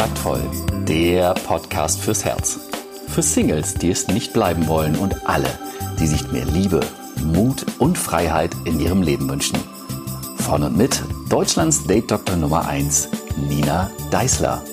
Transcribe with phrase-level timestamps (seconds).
[0.00, 0.50] Kontaktvoll,
[0.88, 2.58] der Podcast fürs Herz.
[3.08, 5.50] Für Singles, die es nicht bleiben wollen und alle,
[5.98, 6.80] die sich mehr Liebe,
[7.22, 9.58] Mut und Freiheit in ihrem Leben wünschen.
[10.38, 13.10] Von und mit Deutschlands Date-Doktor Nummer 1,
[13.46, 14.64] Nina Deißler.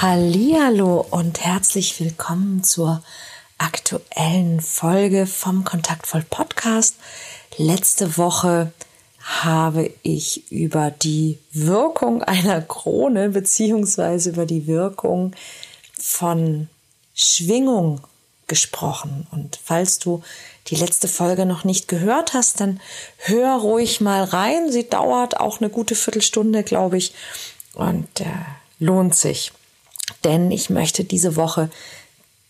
[0.00, 3.00] Hallihallo und herzlich willkommen zur
[3.58, 6.96] aktuellen Folge vom Kontaktvoll Podcast.
[7.56, 8.72] Letzte Woche
[9.22, 15.34] habe ich über die Wirkung einer Krone beziehungsweise über die Wirkung
[15.98, 16.68] von
[17.14, 18.00] Schwingung
[18.48, 19.26] gesprochen.
[19.30, 20.22] Und falls du
[20.68, 22.80] die letzte Folge noch nicht gehört hast, dann
[23.18, 24.70] hör ruhig mal rein.
[24.70, 27.14] Sie dauert auch eine gute Viertelstunde, glaube ich,
[27.74, 28.26] und äh,
[28.78, 29.52] lohnt sich.
[30.24, 31.70] Denn ich möchte diese Woche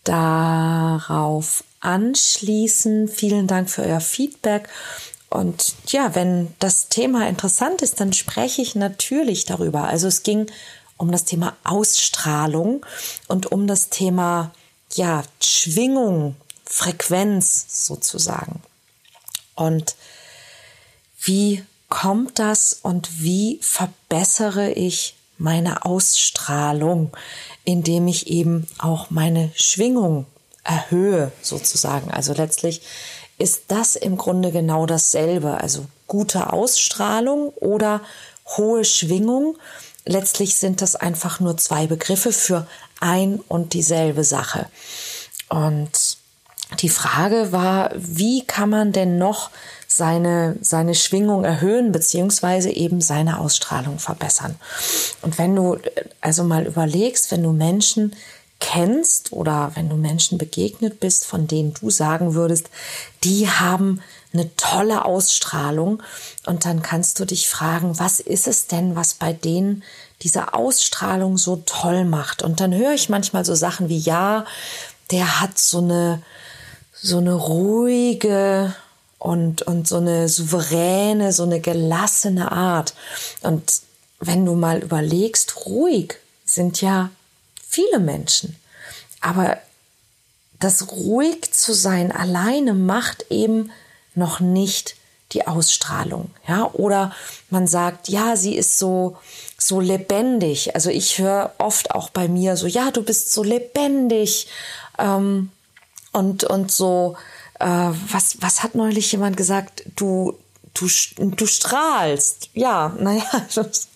[0.05, 3.09] darauf anschließen.
[3.09, 4.69] Vielen Dank für euer Feedback
[5.33, 9.85] und ja, wenn das Thema interessant ist, dann spreche ich natürlich darüber.
[9.85, 10.47] Also es ging
[10.97, 12.85] um das Thema Ausstrahlung
[13.29, 14.53] und um das Thema
[14.95, 18.63] ja, Schwingung, Frequenz sozusagen.
[19.55, 19.97] Und
[21.21, 27.15] wie kommt das und wie verbessere ich meine Ausstrahlung,
[27.65, 30.27] indem ich eben auch meine Schwingung
[30.65, 32.11] erhöhe sozusagen.
[32.11, 32.83] Also letztlich
[33.43, 35.61] ist das im Grunde genau dasselbe.
[35.61, 38.01] Also gute Ausstrahlung oder
[38.57, 39.59] hohe Schwingung.
[40.05, 42.67] Letztlich sind das einfach nur zwei Begriffe für
[43.01, 44.67] ein und dieselbe Sache.
[45.49, 46.17] Und
[46.81, 49.51] die Frage war, wie kann man denn noch
[49.87, 54.57] seine, seine Schwingung erhöhen, beziehungsweise eben seine Ausstrahlung verbessern.
[55.21, 55.77] Und wenn du
[56.21, 58.15] also mal überlegst, wenn du Menschen
[58.63, 62.71] kennst oder wenn du Menschen begegnet bist, von denen du sagen würdest,
[63.25, 64.01] die haben
[64.33, 66.01] eine tolle Ausstrahlung
[66.47, 69.83] und dann kannst du dich fragen, was ist es denn, was bei denen
[70.23, 72.43] diese Ausstrahlung so toll macht?
[72.43, 74.47] Und dann höre ich manchmal so Sachen wie, ja,
[75.11, 76.23] der hat so eine,
[76.95, 78.75] so eine ruhige
[79.19, 82.95] und, und so eine souveräne, so eine gelassene Art.
[83.43, 83.83] Und
[84.21, 87.11] wenn du mal überlegst, ruhig sind ja
[87.73, 88.57] viele Menschen.
[89.21, 89.57] Aber
[90.61, 93.71] das ruhig zu sein alleine macht eben
[94.15, 94.97] noch nicht
[95.33, 97.13] die Ausstrahlung, ja, oder
[97.49, 99.17] man sagt, ja, sie ist so
[99.57, 100.75] so lebendig.
[100.75, 104.49] Also ich höre oft auch bei mir so, ja, du bist so lebendig
[104.99, 105.51] ähm,
[106.13, 107.17] und und so.
[107.59, 107.67] Äh,
[108.11, 109.85] was was hat neulich jemand gesagt?
[109.97, 110.37] Du
[110.75, 112.51] du, du strahlst.
[112.55, 113.25] Ja, naja,
[113.55, 113.89] das,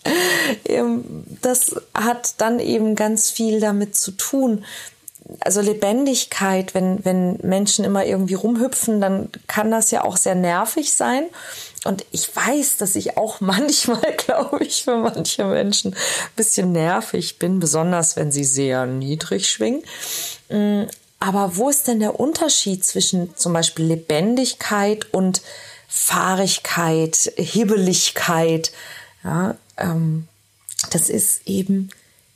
[1.41, 4.65] das hat dann eben ganz viel damit zu tun.
[5.41, 10.93] Also Lebendigkeit, wenn, wenn Menschen immer irgendwie rumhüpfen, dann kann das ja auch sehr nervig
[10.93, 11.25] sein.
[11.83, 15.99] Und ich weiß, dass ich auch manchmal, glaube ich, für manche Menschen ein
[16.35, 19.83] bisschen nervig bin, besonders wenn sie sehr niedrig schwingen.
[20.49, 20.83] Mm,
[21.19, 25.41] aber wo ist denn der Unterschied zwischen zum Beispiel Lebendigkeit und
[25.87, 28.71] Fahrigkeit, Hibbeligkeit.
[29.23, 30.27] Ja, ähm,
[30.91, 31.89] das ist eben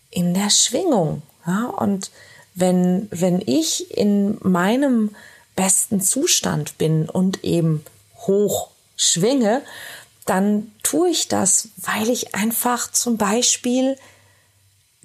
[0.09, 1.21] in der Schwingung.
[1.45, 2.11] Ja, und
[2.53, 5.15] wenn, wenn ich in meinem
[5.55, 7.83] besten Zustand bin und eben
[8.27, 9.61] hoch schwinge,
[10.25, 13.97] dann tue ich das, weil ich einfach zum Beispiel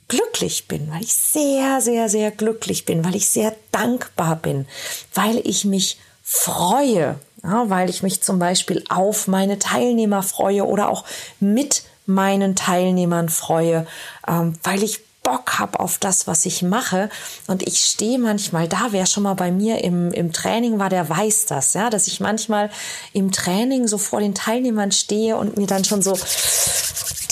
[0.08, 4.66] glücklich bin, weil ich sehr, sehr, sehr glücklich bin, weil ich sehr dankbar bin,
[5.14, 10.88] weil ich mich freue, ja, weil ich mich zum Beispiel auf meine Teilnehmer freue oder
[10.88, 11.04] auch
[11.40, 13.86] mit meinen Teilnehmern freue,
[14.26, 17.10] ähm, weil ich Bock habe auf das, was ich mache.
[17.48, 21.08] Und ich stehe manchmal da, wer schon mal bei mir im, im Training war, der
[21.08, 22.70] weiß das, ja, dass ich manchmal
[23.12, 26.16] im Training so vor den Teilnehmern stehe und mir dann schon so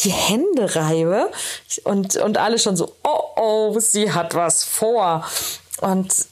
[0.03, 1.31] die Hände reibe
[1.85, 5.25] und, und alle schon so, oh oh, sie hat was vor.
[5.81, 6.27] Und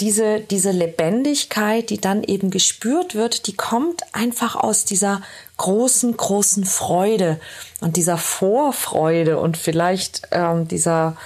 [0.00, 5.22] diese, diese Lebendigkeit, die dann eben gespürt wird, die kommt einfach aus dieser
[5.56, 7.40] großen, großen Freude
[7.80, 11.16] und dieser Vorfreude und vielleicht ähm, dieser,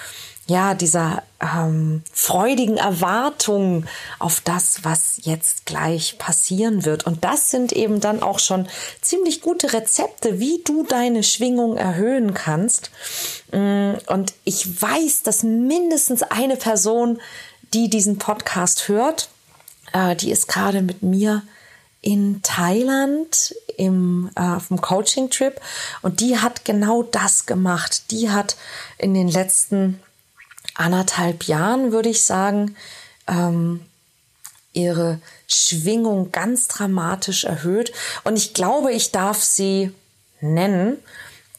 [0.47, 3.87] ja, dieser ähm, freudigen Erwartung
[4.19, 7.07] auf das, was jetzt gleich passieren wird.
[7.07, 8.69] Und das sind eben dann auch schon
[9.01, 12.91] ziemlich gute Rezepte, wie du deine Schwingung erhöhen kannst.
[13.51, 17.19] Mm, und ich weiß, dass mindestens eine Person
[17.75, 19.29] die diesen Podcast hört,
[19.93, 21.43] äh, die ist gerade mit mir
[22.01, 25.61] in Thailand im, äh, dem Coaching-Trip
[26.03, 28.11] und die hat genau das gemacht.
[28.11, 28.57] Die hat
[28.99, 30.01] in den letzten
[30.75, 32.77] anderthalb Jahren, würde ich sagen,
[33.29, 33.83] ähm,
[34.73, 37.93] ihre Schwingung ganz dramatisch erhöht.
[38.25, 39.93] Und ich glaube, ich darf sie
[40.41, 40.99] nennen,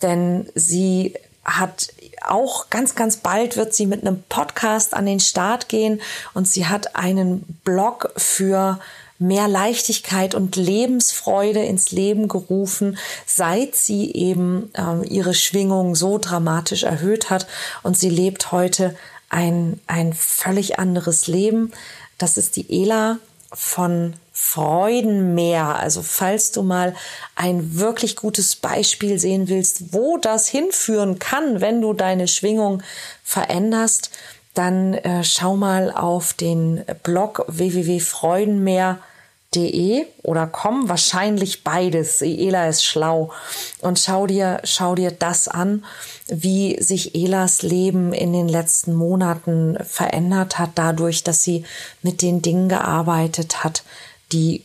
[0.01, 1.13] denn sie
[1.45, 1.92] hat
[2.27, 6.01] auch ganz, ganz bald wird sie mit einem Podcast an den Start gehen
[6.33, 8.79] und sie hat einen Blog für
[9.19, 16.83] mehr Leichtigkeit und Lebensfreude ins Leben gerufen, seit sie eben ähm, ihre Schwingung so dramatisch
[16.83, 17.47] erhöht hat
[17.83, 18.95] und sie lebt heute
[19.29, 21.71] ein, ein völlig anderes Leben.
[22.17, 23.19] Das ist die Ela
[23.51, 24.13] von
[24.45, 25.79] Freudenmeer.
[25.79, 26.93] Also falls du mal
[27.35, 32.83] ein wirklich gutes Beispiel sehen willst, wo das hinführen kann, wenn du deine Schwingung
[33.23, 34.11] veränderst,
[34.53, 38.99] dann äh, schau mal auf den Blog www.freudenmeer.com
[39.55, 42.21] de oder com, wahrscheinlich beides.
[42.21, 43.31] Ela ist schlau.
[43.81, 45.83] Und schau dir, schau dir das an,
[46.27, 51.65] wie sich Elas Leben in den letzten Monaten verändert hat, dadurch, dass sie
[52.01, 53.83] mit den Dingen gearbeitet hat,
[54.33, 54.63] die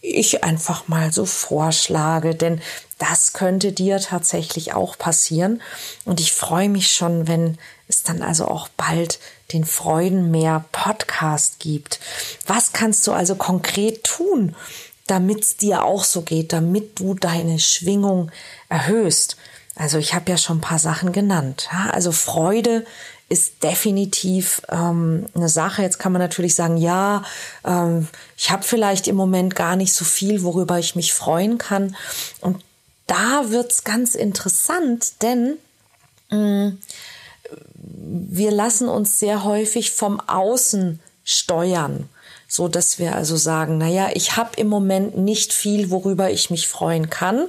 [0.00, 2.60] ich einfach mal so vorschlage, denn
[2.98, 5.62] das könnte dir tatsächlich auch passieren.
[6.04, 9.20] Und ich freue mich schon, wenn es dann also auch bald
[9.52, 12.00] den Freudenmeer Podcast gibt.
[12.46, 14.54] Was kannst du also konkret tun,
[15.06, 18.30] damit es dir auch so geht, damit du deine Schwingung
[18.68, 19.36] erhöhst?
[19.74, 21.68] Also ich habe ja schon ein paar Sachen genannt.
[21.90, 22.84] Also Freude
[23.32, 25.80] ist definitiv ähm, eine Sache.
[25.80, 27.24] Jetzt kann man natürlich sagen, ja,
[27.64, 28.06] ähm,
[28.36, 31.96] ich habe vielleicht im Moment gar nicht so viel, worüber ich mich freuen kann.
[32.42, 32.62] Und
[33.06, 35.56] da wird's ganz interessant, denn
[36.30, 36.78] mh, mm,
[37.74, 42.08] wir lassen uns sehr häufig vom Außen steuern,
[42.48, 46.50] so dass wir also sagen, na ja, ich habe im Moment nicht viel, worüber ich
[46.50, 47.48] mich freuen kann.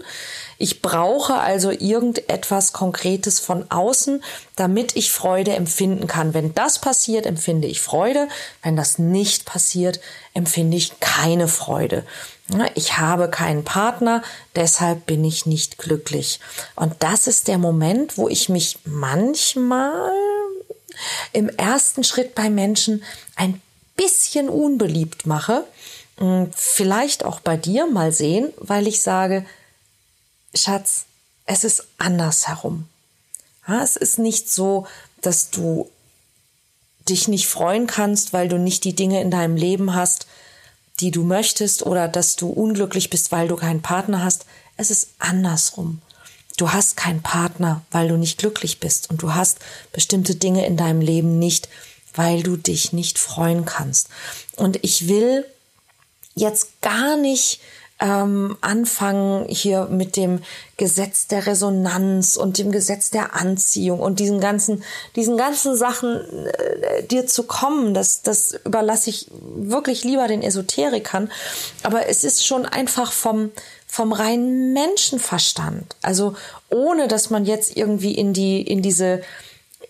[0.57, 4.23] Ich brauche also irgendetwas Konkretes von außen,
[4.55, 6.33] damit ich Freude empfinden kann.
[6.33, 8.27] Wenn das passiert, empfinde ich Freude.
[8.61, 9.99] Wenn das nicht passiert,
[10.33, 12.05] empfinde ich keine Freude.
[12.75, 14.21] Ich habe keinen Partner,
[14.55, 16.39] deshalb bin ich nicht glücklich.
[16.75, 20.11] Und das ist der Moment, wo ich mich manchmal
[21.31, 23.03] im ersten Schritt bei Menschen
[23.35, 23.61] ein
[23.95, 25.63] bisschen unbeliebt mache.
[26.17, 29.45] Hm, vielleicht auch bei dir mal sehen, weil ich sage,
[30.53, 31.05] Schatz,
[31.45, 32.87] es ist andersherum.
[33.67, 34.87] es ist nicht so,
[35.21, 35.89] dass du
[37.09, 40.27] dich nicht freuen kannst, weil du nicht die Dinge in deinem Leben hast,
[40.99, 44.45] die du möchtest oder dass du unglücklich bist, weil du keinen Partner hast.
[44.77, 46.01] Es ist andersrum.
[46.57, 49.59] Du hast keinen Partner, weil du nicht glücklich bist und du hast
[49.91, 51.67] bestimmte Dinge in deinem Leben nicht,
[52.13, 54.09] weil du dich nicht freuen kannst.
[54.55, 55.45] Und ich will
[56.35, 57.59] jetzt gar nicht
[58.03, 60.41] ähm, anfangen hier mit dem
[60.75, 64.83] Gesetz der Resonanz und dem Gesetz der Anziehung und diesen ganzen,
[65.15, 71.31] diesen ganzen Sachen äh, dir zu kommen, das, das überlasse ich wirklich lieber den Esoterikern.
[71.83, 73.51] Aber es ist schon einfach vom,
[73.87, 75.95] vom reinen Menschenverstand.
[76.01, 76.35] Also
[76.69, 79.21] ohne, dass man jetzt irgendwie in die, in diese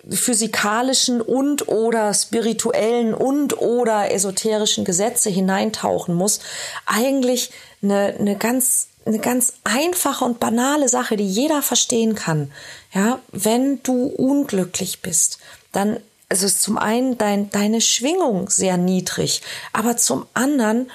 [0.10, 6.40] physikalischen und oder spirituellen und oder esoterischen Gesetze hineintauchen muss,
[6.86, 7.52] eigentlich
[7.82, 12.52] eine, eine ganz eine ganz einfache und banale Sache, die jeder verstehen kann.
[12.94, 15.40] Ja, wenn du unglücklich bist,
[15.72, 20.90] dann ist zum einen dein, deine Schwingung sehr niedrig, aber zum anderen,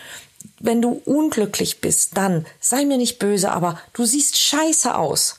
[0.59, 5.38] wenn du unglücklich bist, dann sei mir nicht böse, aber du siehst scheiße aus.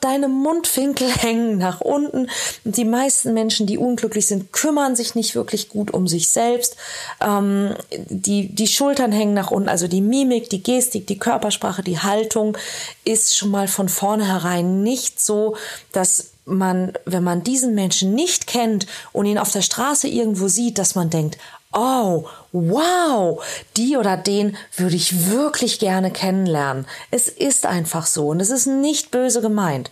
[0.00, 2.28] Deine Mundwinkel hängen nach unten.
[2.64, 6.76] Die meisten Menschen, die unglücklich sind, kümmern sich nicht wirklich gut um sich selbst.
[7.20, 7.74] Ähm,
[8.08, 12.56] die, die Schultern hängen nach unten, also die Mimik, die Gestik, die Körpersprache, die Haltung
[13.04, 15.56] ist schon mal von vornherein nicht so,
[15.92, 20.78] dass man, wenn man diesen Menschen nicht kennt und ihn auf der Straße irgendwo sieht,
[20.78, 21.38] dass man denkt,
[21.72, 23.42] oh, wow,
[23.76, 26.86] die oder den würde ich wirklich gerne kennenlernen.
[27.10, 29.90] Es ist einfach so und es ist nicht böse gemeint.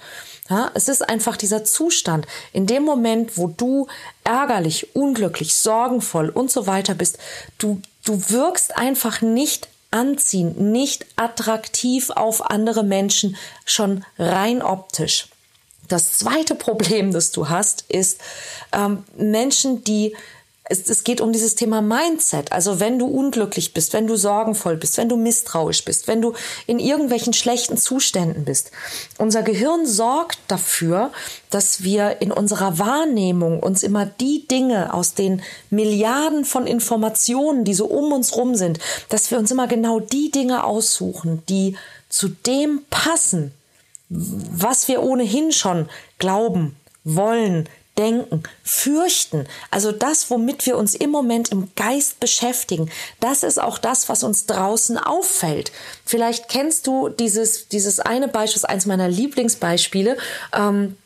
[0.48, 2.26] Ja, es ist einfach dieser Zustand.
[2.52, 3.86] In dem Moment, wo du
[4.24, 7.18] ärgerlich, unglücklich, sorgenvoll und so weiter bist,
[7.58, 15.28] du, du wirkst einfach nicht anziehend, nicht attraktiv auf andere Menschen, schon rein optisch.
[15.86, 18.20] Das zweite Problem, das du hast, ist
[18.72, 20.16] ähm, Menschen, die
[20.70, 22.52] es, es geht um dieses Thema Mindset.
[22.52, 26.32] Also wenn du unglücklich bist, wenn du sorgenvoll bist, wenn du misstrauisch bist, wenn du
[26.66, 28.70] in irgendwelchen schlechten Zuständen bist.
[29.18, 31.12] Unser Gehirn sorgt dafür,
[31.50, 37.74] dass wir in unserer Wahrnehmung uns immer die Dinge aus den Milliarden von Informationen, die
[37.74, 41.76] so um uns rum sind, dass wir uns immer genau die Dinge aussuchen, die
[42.08, 43.52] zu dem passen,
[44.08, 47.68] was wir ohnehin schon glauben, wollen,
[48.00, 52.90] denken, fürchten, also das, womit wir uns im Moment im Geist beschäftigen,
[53.20, 55.70] das ist auch das, was uns draußen auffällt.
[56.04, 60.16] Vielleicht kennst du dieses, dieses eine Beispiel, eins meiner Lieblingsbeispiele.
[60.52, 60.96] Ähm,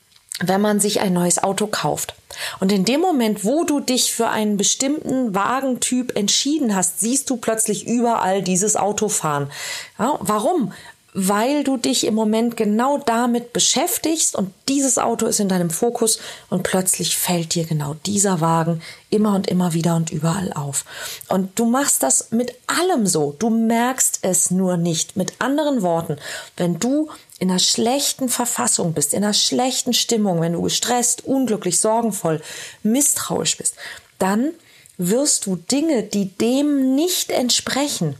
[0.40, 2.14] wenn man sich ein neues Auto kauft.
[2.58, 7.36] Und in dem Moment, wo du dich für einen bestimmten Wagentyp entschieden hast, siehst du
[7.36, 9.50] plötzlich überall dieses Auto fahren.
[9.98, 10.72] Ja, warum?
[11.16, 16.18] Weil du dich im Moment genau damit beschäftigst und dieses Auto ist in deinem Fokus
[16.50, 20.84] und plötzlich fällt dir genau dieser Wagen immer und immer wieder und überall auf.
[21.28, 23.36] Und du machst das mit allem so.
[23.38, 25.16] Du merkst es nur nicht.
[25.16, 26.16] Mit anderen Worten,
[26.56, 31.78] wenn du in einer schlechten Verfassung bist, in einer schlechten Stimmung, wenn du gestresst, unglücklich,
[31.78, 32.42] sorgenvoll,
[32.82, 33.76] misstrauisch bist,
[34.18, 34.50] dann
[34.98, 38.16] wirst du Dinge, die dem nicht entsprechen,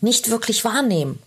[0.00, 1.20] nicht wirklich wahrnehmen.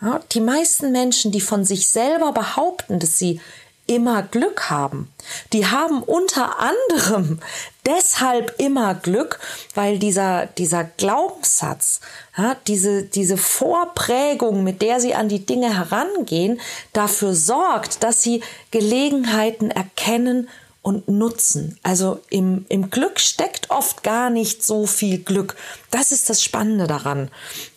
[0.00, 3.40] Ja, die meisten Menschen, die von sich selber behaupten, dass sie
[3.86, 5.12] immer Glück haben,
[5.52, 7.38] die haben unter anderem
[7.86, 9.38] deshalb immer Glück,
[9.74, 12.00] weil dieser, dieser Glaubenssatz,
[12.36, 16.60] ja, diese, diese Vorprägung, mit der sie an die Dinge herangehen,
[16.92, 20.48] dafür sorgt, dass sie Gelegenheiten erkennen
[20.86, 21.76] und nutzen.
[21.82, 25.56] Also im, im Glück steckt oft gar nicht so viel Glück.
[25.90, 27.28] Das ist das Spannende daran.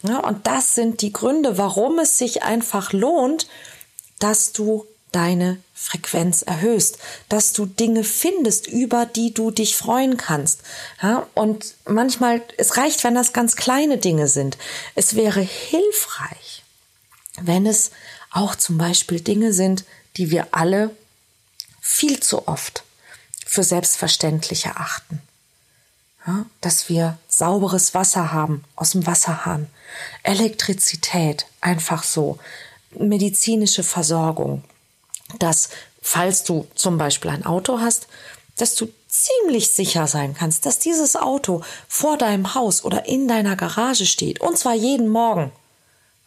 [0.04, 3.48] Ja, und das sind die Gründe, warum es sich einfach lohnt,
[4.20, 7.00] dass du deine Frequenz erhöhst,
[7.30, 10.62] dass du Dinge findest, über die du dich freuen kannst.
[11.01, 14.56] Ja, und manchmal, es reicht, wenn das ganz kleine Dinge sind.
[14.94, 16.63] Es wäre hilfreich,
[17.42, 17.89] wenn es
[18.30, 19.84] auch zum Beispiel Dinge sind,
[20.18, 20.92] die wir alle
[21.82, 22.84] viel zu oft
[23.50, 25.24] für selbstverständlich erachten.
[26.27, 29.65] Ja, dass wir sauberes Wasser haben aus dem Wasserhahn,
[30.22, 32.38] Elektrizität, einfach so,
[32.91, 34.63] medizinische Versorgung,
[35.39, 38.08] dass falls du zum Beispiel ein Auto hast,
[38.58, 43.56] dass du ziemlich sicher sein kannst, dass dieses Auto vor deinem Haus oder in deiner
[43.56, 45.51] Garage steht, und zwar jeden Morgen.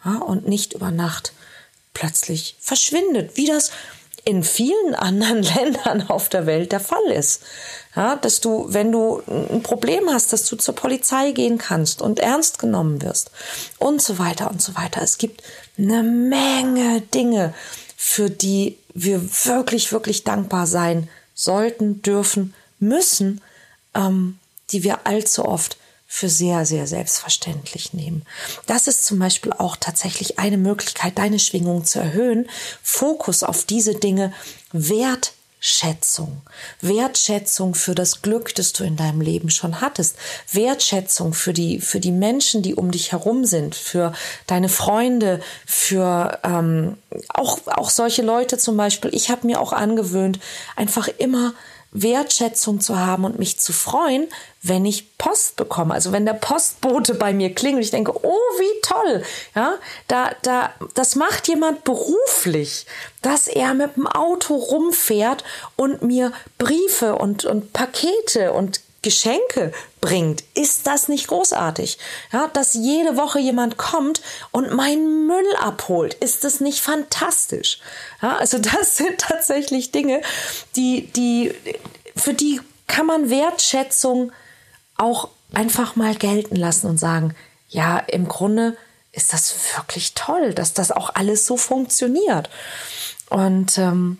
[0.04, 1.32] Ja, und nicht über Nacht
[1.94, 3.70] plötzlich verschwindet, wie das
[4.24, 7.42] in vielen anderen Ländern auf der Welt der Fall ist.
[7.94, 12.20] Ja, dass du, wenn du ein Problem hast, dass du zur Polizei gehen kannst und
[12.20, 13.30] ernst genommen wirst
[13.78, 15.02] und so weiter und so weiter.
[15.02, 15.42] Es gibt
[15.76, 17.52] eine Menge Dinge,
[17.96, 23.40] für die wir wirklich, wirklich dankbar sein sollten, dürfen, müssen,
[23.94, 24.38] ähm,
[24.70, 25.76] die wir allzu oft
[26.14, 28.26] für sehr, sehr selbstverständlich nehmen.
[28.66, 32.50] Das ist zum Beispiel auch tatsächlich eine Möglichkeit, deine Schwingung zu erhöhen.
[32.82, 34.34] Fokus auf diese Dinge,
[34.72, 36.42] Wertschätzung.
[36.82, 40.16] Wertschätzung für das Glück, das du in deinem Leben schon hattest.
[40.52, 44.12] Wertschätzung für die, für die Menschen, die um dich herum sind, für
[44.46, 46.98] deine Freunde, für ähm,
[47.30, 49.14] auch, auch solche Leute zum Beispiel.
[49.14, 50.40] Ich habe mir auch angewöhnt,
[50.76, 51.54] einfach immer
[51.92, 54.28] Wertschätzung zu haben und mich zu freuen,
[54.62, 55.92] wenn ich Post bekomme.
[55.94, 59.22] Also wenn der Postbote bei mir klingelt, ich denke, oh, wie toll.
[59.54, 59.74] Ja,
[60.08, 62.86] da, da, das macht jemand beruflich,
[63.20, 65.44] dass er mit dem Auto rumfährt
[65.76, 71.98] und mir Briefe und, und Pakete und Geschenke bringt, ist das nicht großartig?
[72.32, 77.80] Ja, dass jede Woche jemand kommt und meinen Müll abholt, ist das nicht fantastisch?
[78.22, 80.22] Ja, also das sind tatsächlich Dinge,
[80.76, 81.52] die, die,
[82.16, 84.32] für die kann man Wertschätzung
[84.96, 87.34] auch einfach mal gelten lassen und sagen,
[87.68, 88.76] ja, im Grunde
[89.12, 92.48] ist das wirklich toll, dass das auch alles so funktioniert.
[93.28, 94.18] Und ähm,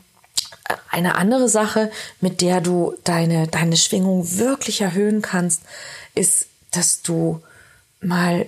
[0.92, 5.62] eine andere Sache, mit der du deine, deine Schwingung wirklich erhöhen kannst,
[6.14, 7.42] ist, dass du
[8.00, 8.46] mal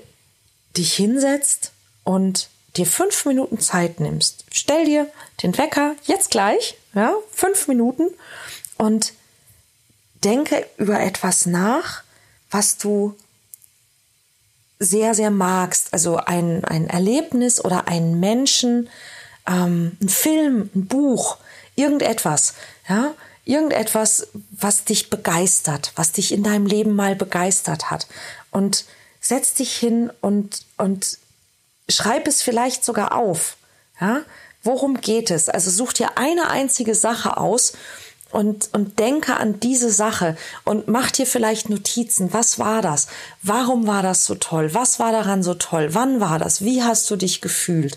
[0.77, 1.73] dich hinsetzt
[2.05, 4.45] und dir fünf Minuten Zeit nimmst.
[4.53, 5.09] Stell dir
[5.43, 8.11] den Wecker jetzt gleich, ja, fünf Minuten
[8.77, 9.13] und
[10.25, 12.03] denke über etwas nach,
[12.51, 13.15] was du
[14.79, 15.93] sehr, sehr magst.
[15.93, 18.89] Also ein, ein Erlebnis oder einen Menschen,
[19.47, 21.39] ähm, ein Film, ein Buch,
[21.77, 22.55] irgendetwas,
[22.89, 23.15] ja,
[23.45, 28.07] irgendetwas, was dich begeistert, was dich in deinem Leben mal begeistert hat.
[28.51, 28.85] Und
[29.21, 31.19] setz dich hin und, und
[31.89, 33.57] schreib es vielleicht sogar auf.
[34.01, 34.23] Ja?
[34.63, 35.49] Worum geht es?
[35.49, 37.75] Also such dir eine einzige Sache aus
[38.35, 42.33] und, und denke an diese Sache und mach dir vielleicht Notizen.
[42.33, 43.07] Was war das?
[43.43, 44.75] Warum war das so toll?
[44.75, 45.91] Was war daran so toll?
[45.93, 46.65] Wann war das?
[46.65, 47.97] Wie hast du dich gefühlt?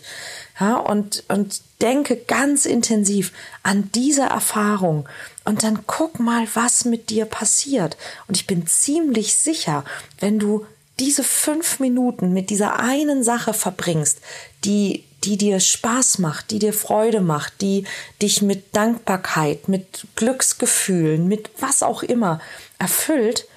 [0.60, 3.32] Ja, und, und denke ganz intensiv
[3.64, 5.08] an diese Erfahrung
[5.44, 7.98] und dann guck mal, was mit dir passiert.
[8.28, 9.86] Und ich bin ziemlich sicher,
[10.20, 10.66] wenn du
[11.00, 14.20] diese fünf Minuten mit dieser einen Sache verbringst,
[14.64, 17.86] die, die dir Spaß macht, die dir Freude macht, die
[18.22, 22.40] dich mit Dankbarkeit, mit Glücksgefühlen, mit was auch immer
[22.80, 23.48] erfüllt,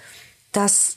[0.52, 0.96] dass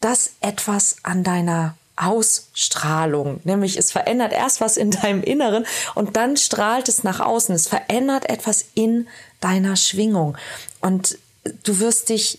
[0.00, 3.40] das etwas an deiner Ausstrahlung.
[3.44, 7.54] Nämlich es verändert erst was in deinem Inneren und dann strahlt es nach außen.
[7.54, 9.08] Es verändert etwas in
[9.40, 10.36] deiner Schwingung.
[10.80, 11.18] Und
[11.64, 12.38] du wirst dich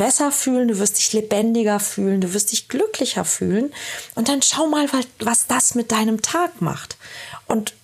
[0.00, 3.70] besser fühlen, du wirst dich lebendiger fühlen, du wirst dich glücklicher fühlen.
[4.14, 4.88] Und dann schau mal,
[5.18, 6.96] was das mit deinem Tag macht.
[7.46, 7.74] Und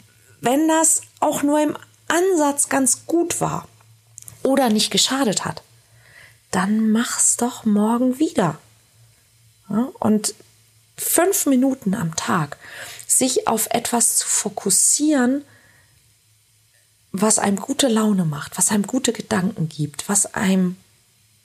[0.40, 1.76] wenn das auch nur im
[2.08, 3.68] Ansatz ganz gut war
[4.42, 5.62] oder nicht geschadet hat,
[6.50, 8.58] dann mach's doch morgen wieder.
[9.98, 10.34] Und
[10.96, 12.56] fünf Minuten am Tag
[13.06, 15.44] sich auf etwas zu fokussieren,
[17.12, 20.78] was einem gute Laune macht, was einem gute Gedanken gibt, was einem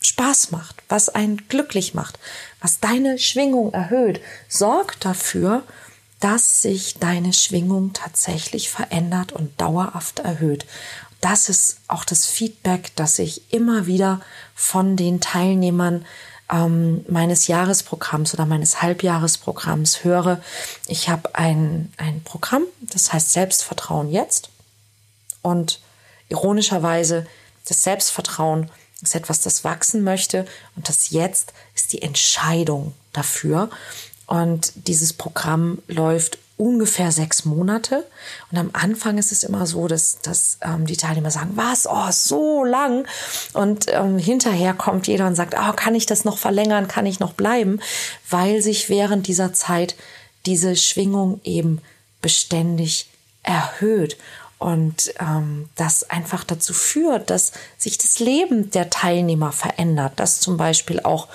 [0.02, 2.20] Spaß macht, was einen glücklich macht,
[2.60, 5.64] was deine Schwingung erhöht, sorgt dafür,
[6.20, 10.66] dass sich deine Schwingung tatsächlich verändert und dauerhaft erhöht.
[11.20, 14.22] Das ist auch das Feedback, das ich immer wieder
[14.56, 16.06] von den Teilnehmern
[16.52, 20.42] ähm, meines Jahresprogramms oder meines Halbjahresprogramms höre.
[20.88, 24.50] Ich habe ein, ein Programm, das heißt Selbstvertrauen jetzt.
[25.42, 25.80] Und
[26.30, 27.26] ironischerweise,
[27.68, 28.70] das Selbstvertrauen
[29.02, 30.46] ist etwas, das wachsen möchte.
[30.76, 33.70] Und das jetzt ist die Entscheidung dafür.
[34.28, 38.06] Und dieses Programm läuft ungefähr sechs Monate.
[38.52, 42.12] Und am Anfang ist es immer so, dass, dass ähm, die Teilnehmer sagen, was, oh,
[42.12, 43.08] so lang.
[43.54, 47.20] Und ähm, hinterher kommt jeder und sagt, oh, kann ich das noch verlängern, kann ich
[47.20, 47.80] noch bleiben,
[48.30, 49.96] weil sich während dieser Zeit
[50.46, 51.82] diese Schwingung eben
[52.22, 53.08] beständig
[53.42, 54.18] erhöht.
[54.62, 60.56] Und ähm, das einfach dazu führt, dass sich das Leben der Teilnehmer verändert, dass zum
[60.56, 61.30] Beispiel auch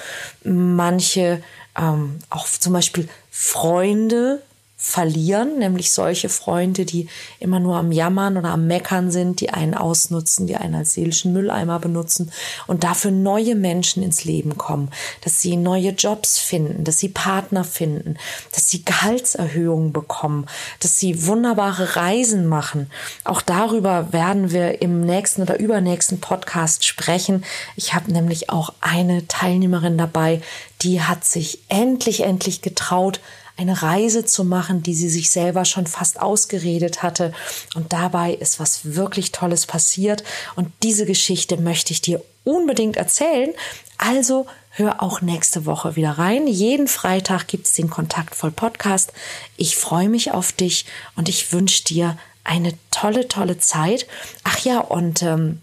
[0.45, 1.43] manche,
[1.77, 4.43] ähm, auch zum Beispiel Freunde
[4.87, 7.09] verlieren, nämlich solche Freunde, die
[7.41, 11.33] immer nur am Jammern oder am Meckern sind, die einen ausnutzen, die einen als seelischen
[11.33, 12.31] Mülleimer benutzen
[12.69, 17.65] und dafür neue Menschen ins Leben kommen, dass sie neue Jobs finden, dass sie Partner
[17.65, 18.17] finden,
[18.53, 20.47] dass sie Gehaltserhöhungen bekommen,
[20.79, 22.89] dass sie wunderbare Reisen machen.
[23.25, 27.45] Auch darüber werden wir im nächsten oder übernächsten Podcast sprechen.
[27.75, 30.43] Ich habe nämlich auch eine Teilnehmerin dabei,
[30.83, 33.21] die hat sich endlich, endlich getraut,
[33.57, 37.33] eine Reise zu machen, die sie sich selber schon fast ausgeredet hatte.
[37.75, 40.25] Und dabei ist was wirklich Tolles passiert.
[40.57, 43.53] Und diese Geschichte möchte ich dir unbedingt erzählen.
[43.99, 46.47] Also hör auch nächste Woche wieder rein.
[46.47, 49.13] Jeden Freitag gibt es den Kontaktvoll Podcast.
[49.57, 50.85] Ich freue mich auf dich
[51.17, 54.07] und ich wünsche dir eine tolle, tolle Zeit.
[54.45, 55.61] Ach ja, und ähm,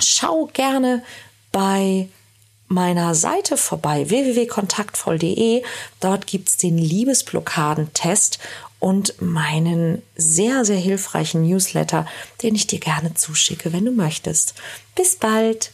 [0.00, 1.02] schau gerne
[1.52, 2.08] bei
[2.74, 5.62] meiner Seite vorbei, www.kontaktvoll.de.
[6.00, 8.38] Dort gibt's den Liebesblockaden-Test
[8.80, 12.06] und meinen sehr, sehr hilfreichen Newsletter,
[12.42, 14.54] den ich dir gerne zuschicke, wenn du möchtest.
[14.94, 15.73] Bis bald!